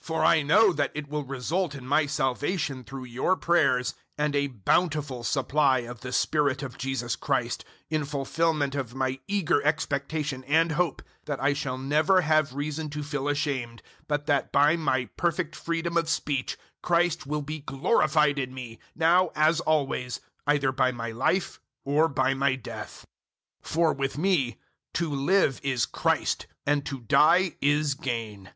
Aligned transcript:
001:019 0.00 0.06
For 0.08 0.24
I 0.24 0.42
know 0.42 0.72
that 0.72 0.90
it 0.96 1.08
will 1.08 1.22
result 1.22 1.76
in 1.76 1.86
my 1.86 2.06
salvation 2.06 2.82
through 2.82 3.04
your 3.04 3.36
prayers 3.36 3.94
and 4.18 4.34
a 4.34 4.48
bountiful 4.48 5.22
supply 5.22 5.78
of 5.78 6.00
the 6.00 6.10
Spirit 6.12 6.64
of 6.64 6.76
Jesus 6.76 7.14
Christ, 7.14 7.64
001:020 7.92 7.96
in 7.98 8.04
fulfilment 8.04 8.74
of 8.74 8.96
my 8.96 9.20
eager 9.28 9.62
expectation 9.62 10.42
and 10.46 10.72
hope 10.72 11.02
that 11.26 11.40
I 11.40 11.52
shall 11.52 11.78
never 11.78 12.22
have 12.22 12.52
reason 12.52 12.90
to 12.90 13.04
feel 13.04 13.28
ashamed, 13.28 13.80
but 14.08 14.26
that 14.26 14.50
by 14.50 14.74
my 14.74 15.04
perfect 15.16 15.54
freedom 15.54 15.96
of 15.96 16.08
speech 16.08 16.58
Christ 16.82 17.24
will 17.24 17.42
be 17.42 17.60
glorified 17.60 18.40
in 18.40 18.52
me, 18.52 18.80
now 18.96 19.30
as 19.36 19.60
always, 19.60 20.18
either 20.48 20.72
by 20.72 20.90
my 20.90 21.12
life 21.12 21.60
or 21.84 22.08
by 22.08 22.34
my 22.34 22.56
death. 22.56 23.06
001:021 23.62 23.68
For, 23.68 23.92
with 23.92 24.18
me, 24.18 24.58
to 24.94 25.14
live 25.14 25.60
is 25.62 25.86
Christ 25.86 26.48
and 26.66 26.84
to 26.86 27.02
die 27.02 27.54
is 27.60 27.94
gain. 27.94 28.50